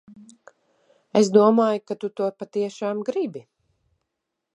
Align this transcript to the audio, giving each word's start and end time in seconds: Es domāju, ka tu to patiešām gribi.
Es 1.19 1.29
domāju, 1.35 1.81
ka 1.91 1.97
tu 2.05 2.09
to 2.21 2.31
patiešām 2.39 3.05
gribi. 3.11 3.45